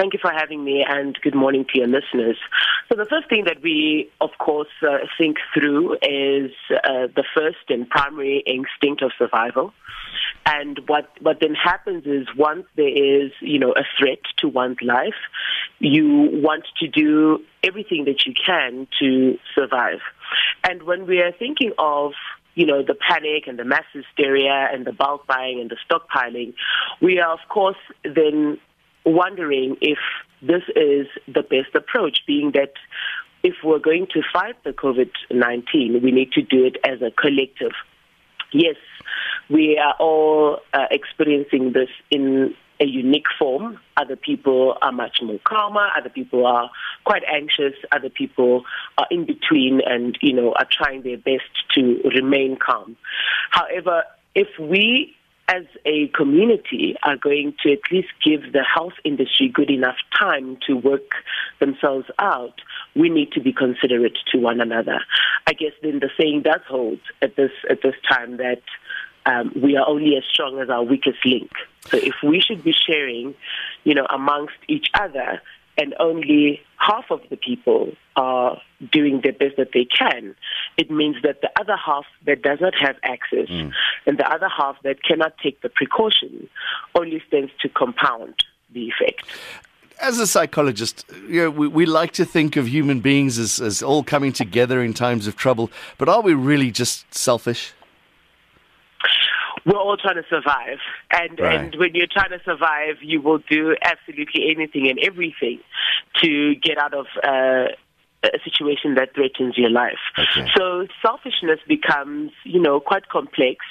[0.00, 2.38] Thank you for having me, and good morning to your listeners.
[2.88, 7.68] So, the first thing that we, of course, uh, think through is uh, the first
[7.68, 9.74] and primary instinct of survival.
[10.46, 14.78] And what, what then happens is once there is, you know, a threat to one's
[14.80, 15.20] life,
[15.80, 20.00] you want to do everything that you can to survive.
[20.66, 22.12] And when we are thinking of
[22.56, 26.52] you know, the panic and the mass hysteria and the bulk buying and the stockpiling,
[27.00, 28.58] we are, of course, then
[29.14, 29.98] wondering if
[30.42, 32.72] this is the best approach, being that
[33.42, 37.10] if we're going to fight the COVID 19, we need to do it as a
[37.10, 37.72] collective.
[38.52, 38.76] Yes,
[39.48, 43.78] we are all uh, experiencing this in a unique form.
[43.96, 45.88] Other people are much more calmer.
[45.96, 46.70] Other people are
[47.04, 47.74] quite anxious.
[47.92, 48.64] Other people
[48.96, 52.96] are in between and, you know, are trying their best to remain calm.
[53.50, 54.04] However,
[54.34, 55.14] if we
[55.50, 60.56] as a community are going to at least give the health industry good enough time
[60.66, 61.10] to work
[61.58, 62.60] themselves out,
[62.94, 65.00] we need to be considerate to one another.
[65.48, 68.62] I guess then the saying does hold at this at this time that
[69.26, 71.50] um, we are only as strong as our weakest link.
[71.90, 73.34] So if we should be sharing,
[73.82, 75.42] you know, amongst each other,
[75.78, 78.60] and only half of the people are
[78.92, 80.34] doing the best that they can,
[80.76, 83.72] it means that the other half that does not have access mm.
[84.06, 86.48] and the other half that cannot take the precaution
[86.94, 88.34] only stands to compound
[88.72, 89.24] the effect
[90.00, 93.82] as a psychologist, you know, we, we like to think of human beings as, as
[93.82, 97.74] all coming together in times of trouble, but are we really just selfish?
[99.70, 100.78] We're all trying to survive.
[101.12, 101.60] And right.
[101.60, 105.60] and when you're trying to survive, you will do absolutely anything and everything
[106.22, 107.72] to get out of uh,
[108.24, 109.98] a situation that threatens your life.
[110.18, 110.48] Okay.
[110.56, 113.64] So selfishness becomes, you know, quite complex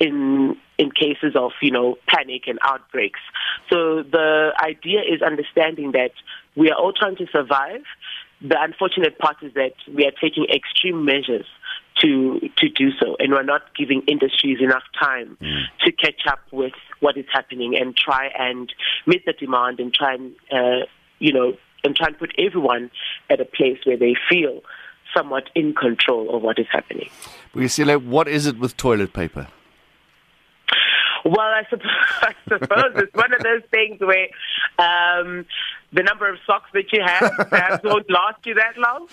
[0.00, 3.20] in in cases of, you know, panic and outbreaks.
[3.70, 6.10] So the idea is understanding that
[6.56, 7.82] we are all trying to survive.
[8.42, 11.46] The unfortunate part is that we are taking extreme measures
[12.00, 15.62] to to do so, and we're not giving industries enough time mm.
[15.84, 18.72] to catch up with what is happening and try and
[19.06, 20.86] meet the demand and try and uh,
[21.18, 21.54] you know
[21.84, 22.90] and try and put everyone
[23.30, 24.62] at a place where they feel
[25.14, 27.08] somewhat in control of what is happening.
[27.54, 29.46] Buyisile, what is it with toilet paper?
[31.24, 31.86] Well, I suppose,
[32.22, 34.28] I suppose it's one of those things where
[34.78, 35.46] um,
[35.92, 39.08] the number of socks that you have perhaps won't last you that long.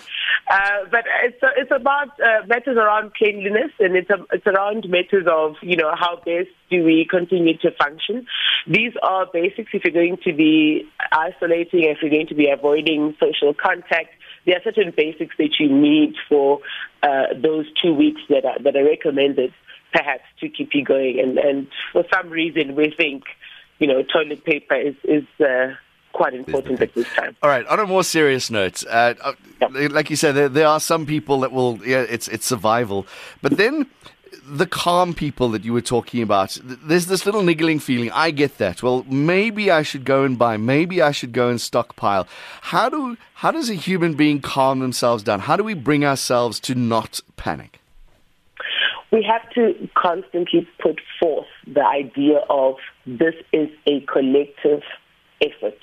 [0.50, 5.26] Uh, but it's it's about uh, matters around cleanliness, and it's a, it's around matters
[5.30, 8.26] of you know how best do we continue to function.
[8.66, 9.70] These are basics.
[9.72, 14.10] If you're going to be isolating, if you're going to be avoiding social contact,
[14.44, 16.60] there are certain basics that you need for
[17.02, 19.54] uh, those two weeks that are that are recommended
[19.92, 21.20] perhaps to keep you going.
[21.20, 23.24] And, and for some reason, we think,
[23.78, 25.74] you know, toilet paper is, is uh,
[26.12, 27.36] quite important at this time.
[27.42, 27.66] All right.
[27.66, 29.32] On a more serious note, uh, uh
[29.70, 33.06] like you said, there, there, are some people that will, yeah, it's it's survival,
[33.40, 33.86] but then.
[34.44, 38.10] The calm people that you were talking about, there's this little niggling feeling.
[38.10, 38.82] I get that.
[38.82, 40.56] Well, maybe I should go and buy.
[40.56, 42.26] Maybe I should go and stockpile.
[42.62, 45.40] How do how does a human being calm themselves down?
[45.40, 47.81] How do we bring ourselves to not panic?
[49.12, 54.82] We have to constantly put forth the idea of this is a collective
[55.42, 55.78] effort.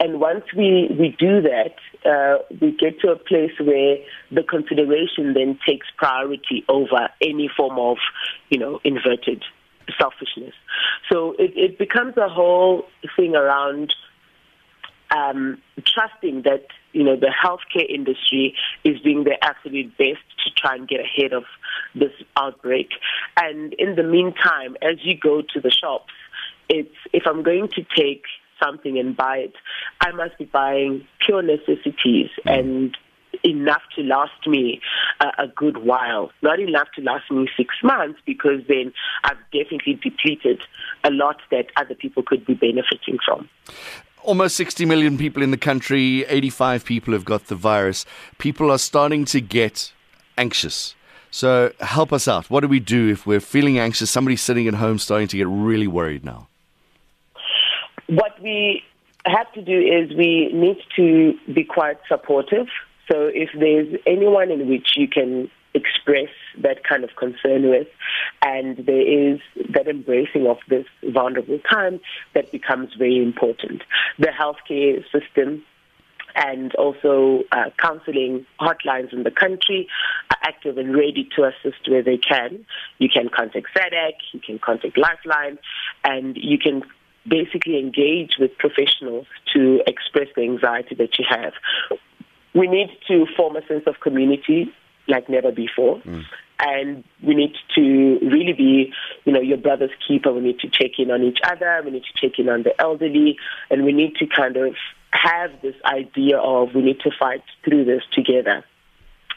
[0.00, 1.74] And once we, we do that,
[2.08, 3.98] uh, we get to a place where
[4.32, 7.98] the consideration then takes priority over any form of,
[8.48, 9.44] you know, inverted
[10.00, 10.54] selfishness.
[11.12, 12.86] So it, it becomes a whole
[13.16, 13.92] thing around
[15.10, 18.54] um, trusting that you know the healthcare industry
[18.84, 21.44] is doing their absolute best to try and get ahead of
[21.94, 22.90] this outbreak.
[23.36, 26.12] And in the meantime, as you go to the shops,
[26.68, 28.24] it's if I'm going to take
[28.62, 29.54] something and buy it,
[30.00, 32.58] I must be buying pure necessities mm.
[32.58, 32.96] and
[33.44, 34.80] enough to last me
[35.20, 36.30] a, a good while.
[36.42, 38.92] Not enough to last me six months because then
[39.24, 40.62] I've definitely depleted
[41.04, 43.48] a lot that other people could be benefiting from
[44.22, 48.06] almost 60 million people in the country, 85 people have got the virus.
[48.38, 49.92] People are starting to get
[50.36, 50.94] anxious.
[51.30, 52.50] So help us out.
[52.50, 54.10] What do we do if we're feeling anxious?
[54.10, 56.48] Somebody's sitting at home starting to get really worried now.
[58.08, 58.82] What we
[59.26, 62.66] have to do is we need to be quite supportive.
[63.10, 66.28] So if there's anyone in which you can express
[66.58, 67.86] that kind of concern with.
[68.42, 69.40] And there is
[69.74, 72.00] that embracing of this vulnerable time
[72.34, 73.82] that becomes very important.
[74.18, 75.62] The healthcare system
[76.34, 79.88] and also uh, counseling hotlines in the country
[80.30, 82.64] are active and ready to assist where they can.
[82.98, 85.58] You can contact SADAG, you can contact Lifeline,
[86.04, 86.82] and you can
[87.28, 91.52] basically engage with professionals to express the anxiety that you have.
[92.54, 94.72] We need to form a sense of community
[95.08, 95.98] like never before.
[96.00, 96.24] Mm.
[96.62, 98.92] And we need to really be,
[99.24, 100.32] you know, your brother's keeper.
[100.32, 101.80] We need to check in on each other.
[101.84, 103.38] We need to check in on the elderly.
[103.70, 104.74] And we need to kind of
[105.12, 108.64] have this idea of we need to fight through this together.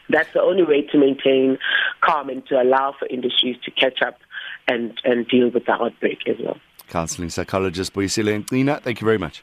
[0.08, 1.58] That's the only way to maintain
[2.02, 4.18] calm and to allow for industries to catch up
[4.68, 6.58] and, and deal with the outbreak as well.
[6.88, 9.42] Counseling psychologist Buyisile Ncina, thank you very much.